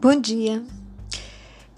[0.00, 0.62] Bom dia.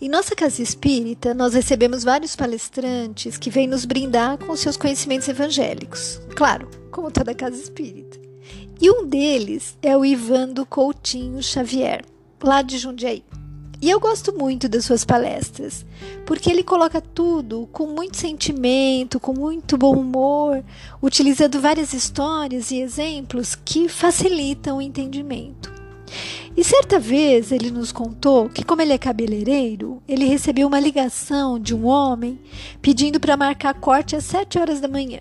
[0.00, 5.27] Em nossa casa espírita, nós recebemos vários palestrantes que vêm nos brindar com seus conhecimentos
[5.27, 6.20] evangélicos.
[6.37, 8.20] Claro, como toda casa espírita.
[8.80, 12.05] E um deles é o Ivando Coutinho Xavier,
[12.41, 13.24] lá de Jundiaí.
[13.80, 15.84] E eu gosto muito das suas palestras,
[16.25, 20.62] porque ele coloca tudo com muito sentimento, com muito bom humor,
[21.02, 25.73] utilizando várias histórias e exemplos que facilitam o entendimento.
[26.55, 31.59] E certa vez ele nos contou que, como ele é cabeleireiro, ele recebeu uma ligação
[31.59, 32.38] de um homem
[32.83, 35.19] pedindo para marcar corte às 7 horas da manhã.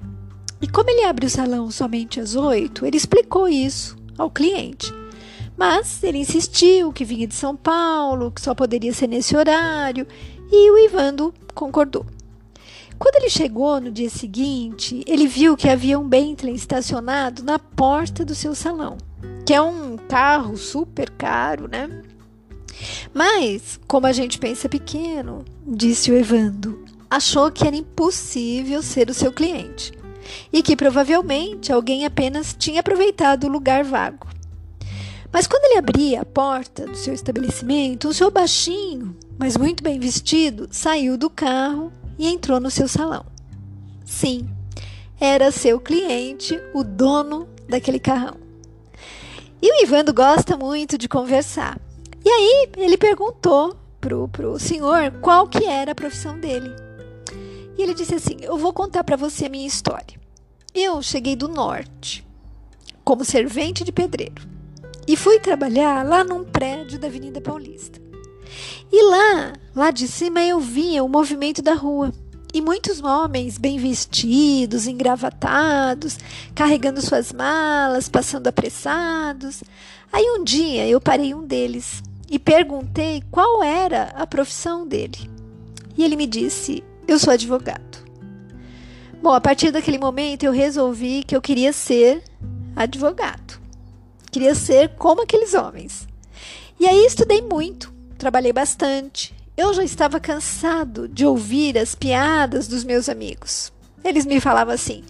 [0.61, 4.93] E como ele abre o salão somente às 8, ele explicou isso ao cliente.
[5.57, 10.05] Mas ele insistiu que vinha de São Paulo, que só poderia ser nesse horário,
[10.51, 12.05] e o Ivando concordou.
[12.99, 18.25] Quando ele chegou no dia seguinte, ele viu que havia um Bentley estacionado na porta
[18.25, 18.97] do seu salão
[19.45, 21.89] que é um carro super caro, né?
[23.13, 29.13] Mas, como a gente pensa pequeno, disse o Evando, achou que era impossível ser o
[29.13, 29.91] seu cliente
[30.51, 34.27] e que provavelmente alguém apenas tinha aproveitado o lugar vago.
[35.31, 39.99] Mas quando ele abria a porta do seu estabelecimento, um senhor baixinho, mas muito bem
[39.99, 43.25] vestido, saiu do carro e entrou no seu salão.
[44.05, 44.49] Sim,
[45.19, 48.40] era seu cliente, o dono daquele carrão.
[49.61, 51.79] E o Ivando gosta muito de conversar.
[52.25, 56.71] E aí ele perguntou pro, pro senhor qual que era a profissão dele.
[57.77, 60.19] E ele disse assim: Eu vou contar para você a minha história.
[60.73, 62.25] Eu cheguei do norte
[63.03, 64.41] como servente de pedreiro
[65.07, 67.99] e fui trabalhar lá num prédio da Avenida Paulista.
[68.91, 72.11] E lá, lá de cima eu via o movimento da rua
[72.53, 76.17] e muitos homens bem vestidos, engravatados,
[76.53, 79.63] carregando suas malas, passando apressados.
[80.11, 85.29] Aí um dia eu parei um deles e perguntei qual era a profissão dele.
[85.97, 87.99] E ele me disse: Eu sou advogado.
[89.21, 92.23] Bom, a partir daquele momento eu resolvi que eu queria ser
[92.75, 93.61] advogado.
[94.31, 96.07] Queria ser como aqueles homens.
[96.79, 102.83] E aí estudei muito, trabalhei bastante, eu já estava cansado de ouvir as piadas dos
[102.83, 103.71] meus amigos.
[104.03, 105.03] Eles me falavam assim: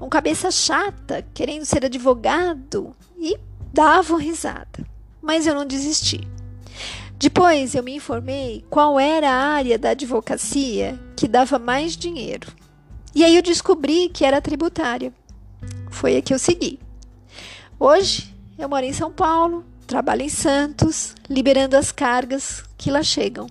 [0.00, 3.36] um cabeça chata, querendo ser advogado, e
[3.72, 4.86] davam risada.
[5.20, 6.26] Mas eu não desisti.
[7.18, 12.50] Depois eu me informei qual era a área da advocacia que dava mais dinheiro.
[13.14, 15.12] E aí eu descobri que era tributária.
[15.90, 16.80] Foi a que eu segui.
[17.78, 23.46] Hoje eu moro em São Paulo, trabalho em Santos, liberando as cargas que lá chegam.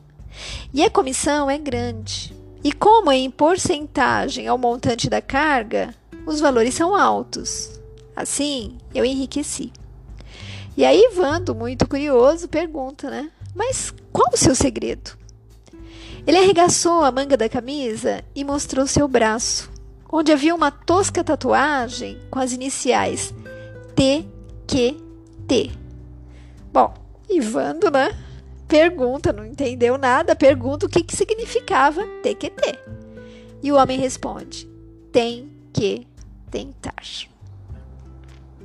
[0.73, 2.35] E a comissão é grande.
[2.63, 5.94] E como é em porcentagem ao montante da carga,
[6.25, 7.79] os valores são altos.
[8.16, 9.72] Assim, eu enriqueci.
[10.75, 13.31] E aí, Vando, muito curioso, pergunta, né?
[13.55, 15.17] Mas qual o seu segredo?
[16.27, 19.71] Ele arregaçou a manga da camisa e mostrou seu braço,
[20.11, 23.33] onde havia uma tosca tatuagem com as iniciais
[23.95, 25.71] TQT.
[26.71, 26.94] Bom,
[27.29, 28.09] Ivando, né?
[28.69, 32.80] Pergunta, não entendeu nada, pergunta o que, que significava TQT.
[33.62, 34.69] E o homem responde:
[35.12, 36.07] tem que
[36.50, 37.03] tentar.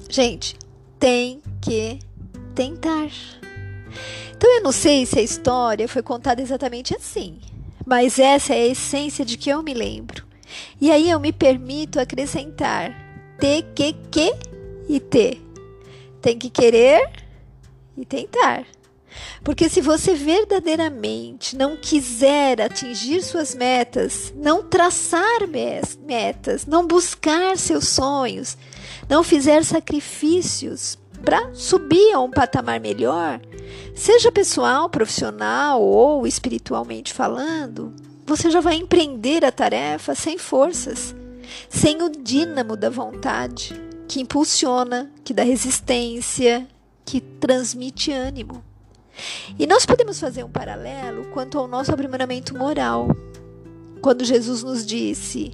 [0.09, 0.57] Gente,
[1.01, 1.99] tem que
[2.55, 3.09] tentar.
[4.37, 7.41] Então eu não sei se a história foi contada exatamente assim,
[7.87, 10.25] mas essa é a essência de que eu me lembro.
[10.81, 12.95] E aí eu me permito acrescentar
[13.41, 14.35] T, que, que
[14.89, 15.41] e T.
[16.21, 17.11] Tem que querer
[17.97, 18.67] e tentar.
[19.43, 27.89] Porque se você verdadeiramente não quiser atingir suas metas, não traçar metas, não buscar seus
[27.89, 28.57] sonhos,
[29.09, 33.41] não fizer sacrifícios para subir a um patamar melhor,
[33.95, 37.95] seja pessoal, profissional ou espiritualmente falando,
[38.27, 41.15] você já vai empreender a tarefa sem forças,
[41.69, 43.75] sem o dínamo da vontade
[44.09, 46.67] que impulsiona, que dá resistência,
[47.05, 48.63] que transmite ânimo.
[49.59, 53.09] E nós podemos fazer um paralelo quanto ao nosso aprimoramento moral.
[54.01, 55.53] Quando Jesus nos disse: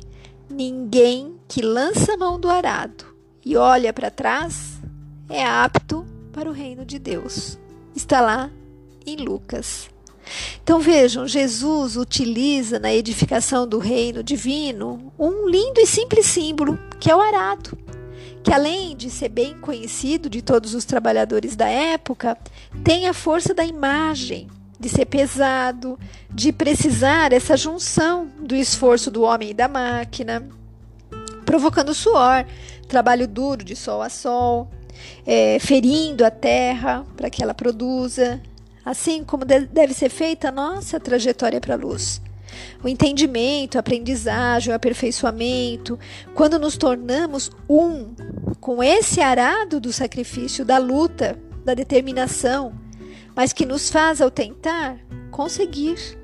[0.48, 3.04] Ninguém que lança a mão do arado
[3.44, 4.80] e olha para trás
[5.28, 7.58] é apto para o reino de Deus.
[7.94, 8.50] Está lá
[9.06, 9.88] em Lucas.
[10.62, 17.10] Então vejam, Jesus utiliza na edificação do reino divino um lindo e simples símbolo, que
[17.10, 17.76] é o arado
[18.42, 22.36] que além de ser bem conhecido de todos os trabalhadores da época,
[22.82, 24.48] tem a força da imagem,
[24.78, 25.98] de ser pesado,
[26.30, 30.48] de precisar essa junção do esforço do homem e da máquina,
[31.44, 32.46] provocando suor,
[32.88, 34.70] trabalho duro de sol a sol,
[35.26, 38.40] é, ferindo a terra para que ela produza,
[38.84, 42.22] assim como deve ser feita a nossa trajetória para a luz.
[42.82, 45.98] O entendimento, a aprendizagem, o aperfeiçoamento,
[46.34, 48.14] quando nos tornamos um
[48.60, 52.72] com esse arado do sacrifício, da luta, da determinação,
[53.34, 54.98] mas que nos faz, ao tentar,
[55.30, 56.18] conseguir.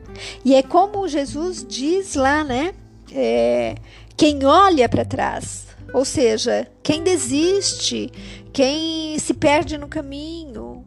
[0.44, 2.72] E é como Jesus diz lá, né?
[3.12, 3.74] É,
[4.16, 8.10] quem olha para trás, ou seja, quem desiste,
[8.52, 10.84] quem se perde no caminho.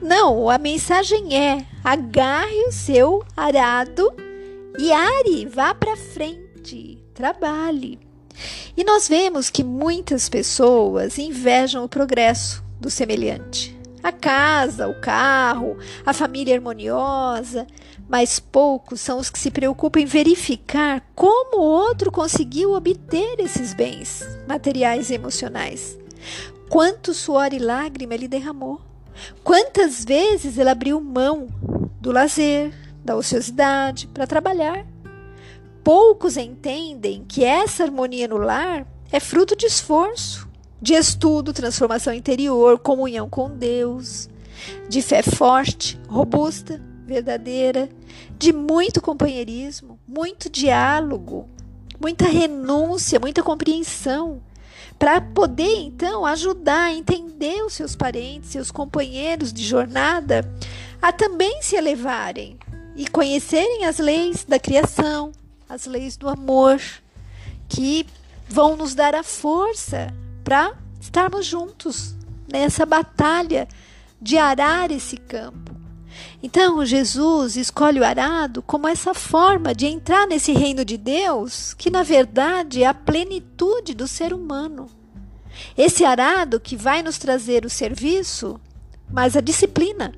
[0.00, 4.14] Não, a mensagem é: agarre o seu arado
[4.92, 7.98] are, vá para frente, trabalhe.
[8.76, 13.76] E nós vemos que muitas pessoas invejam o progresso do semelhante.
[14.02, 17.66] A casa, o carro, a família harmoniosa,
[18.08, 23.74] mas poucos são os que se preocupam em verificar como o outro conseguiu obter esses
[23.74, 25.98] bens materiais e emocionais.
[26.68, 28.80] Quanto suor e lágrima ele derramou?
[29.42, 31.48] Quantas vezes ele abriu mão
[32.00, 32.72] do lazer,
[33.06, 34.84] da ociosidade para trabalhar?
[35.82, 40.48] Poucos entendem que essa harmonia no lar é fruto de esforço,
[40.82, 44.28] de estudo, transformação interior, comunhão com Deus,
[44.88, 47.88] de fé forte, robusta, verdadeira,
[48.36, 51.48] de muito companheirismo, muito diálogo,
[52.00, 54.42] muita renúncia, muita compreensão,
[54.98, 60.50] para poder então ajudar a entender os seus parentes, seus companheiros de jornada,
[61.00, 62.58] a também se elevarem
[62.96, 65.30] e conhecerem as leis da criação,
[65.68, 66.80] as leis do amor,
[67.68, 68.06] que
[68.48, 72.14] vão nos dar a força para estarmos juntos
[72.50, 73.68] nessa batalha
[74.20, 75.76] de arar esse campo.
[76.42, 81.90] Então, Jesus escolhe o arado como essa forma de entrar nesse reino de Deus, que
[81.90, 84.88] na verdade é a plenitude do ser humano.
[85.76, 88.60] Esse arado que vai nos trazer o serviço,
[89.10, 90.14] mas a disciplina,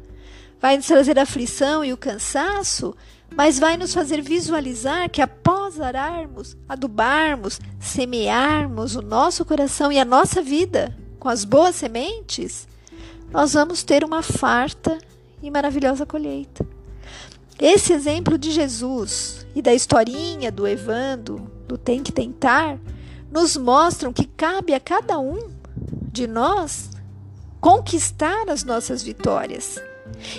[0.60, 2.94] vai nos trazer a aflição e o cansaço,
[3.34, 10.04] mas vai nos fazer visualizar que após ararmos, adubarmos, semearmos o nosso coração e a
[10.04, 12.66] nossa vida com as boas sementes,
[13.30, 14.98] nós vamos ter uma farta
[15.42, 16.66] e maravilhosa colheita.
[17.60, 22.78] Esse exemplo de Jesus e da historinha do Evando, do tem que tentar,
[23.30, 25.50] nos mostram que cabe a cada um
[26.12, 26.90] de nós
[27.60, 29.80] conquistar as nossas vitórias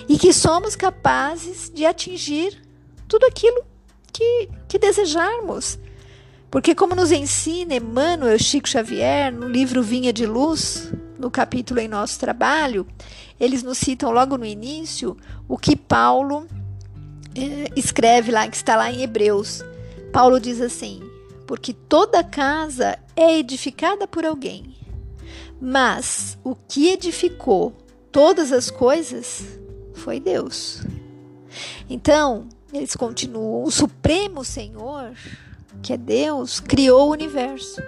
[0.08, 2.62] e que somos capazes de atingir
[3.08, 3.64] tudo aquilo
[4.12, 5.80] que, que desejarmos.
[6.52, 11.88] Porque, como nos ensina Emmanuel Chico Xavier no livro Vinha de Luz, no capítulo Em
[11.88, 12.88] Nosso Trabalho,
[13.40, 15.16] eles nos citam logo no início
[15.48, 16.48] o que Paulo
[17.36, 19.64] eh, escreve lá, que está lá em Hebreus.
[20.12, 21.02] Paulo diz assim:
[21.46, 24.76] Porque toda casa é edificada por alguém,
[25.62, 27.76] mas o que edificou
[28.12, 29.60] todas as coisas
[30.00, 30.82] foi Deus.
[31.90, 35.12] Então, eles continuam: o Supremo Senhor,
[35.82, 37.82] que é Deus, criou o universo.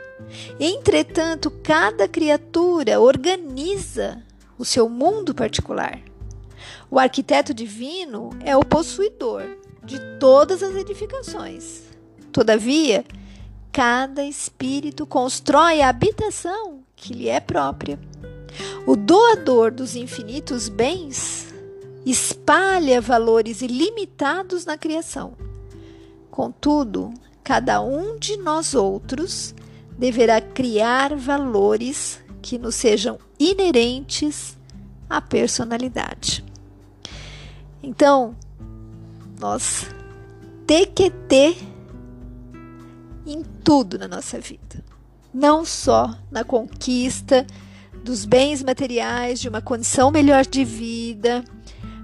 [0.60, 4.22] Entretanto, cada criatura organiza
[4.58, 6.00] o seu mundo particular.
[6.90, 9.44] O arquiteto divino é o possuidor
[9.84, 11.84] de todas as edificações.
[12.32, 13.04] Todavia,
[13.72, 18.00] cada espírito constrói a habitação que lhe é própria.
[18.86, 21.51] O doador dos infinitos bens
[22.06, 25.34] espalha valores ilimitados na criação.
[26.30, 29.54] Contudo, cada um de nós outros
[29.98, 34.58] deverá criar valores que nos sejam inerentes
[35.10, 36.44] à personalidade.
[37.84, 38.36] Então,
[39.40, 39.88] nós
[40.66, 41.58] ter que ter
[43.26, 44.84] em tudo na nossa vida,
[45.34, 47.46] não só na conquista
[48.04, 51.44] dos bens materiais, de uma condição melhor de vida,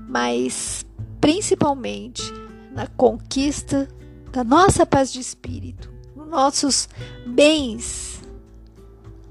[0.08, 0.86] mas
[1.20, 2.24] principalmente
[2.72, 3.88] na conquista
[4.32, 6.90] da nossa paz de espírito, nos nossos
[7.26, 8.22] bens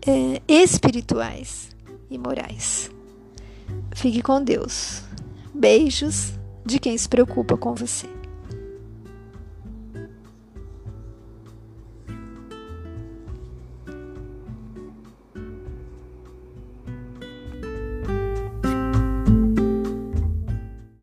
[0.06, 1.70] é, espirituais
[2.10, 2.90] e morais.
[3.94, 5.02] Fique com Deus.
[5.54, 6.32] Beijos
[6.64, 8.15] de quem se preocupa com você.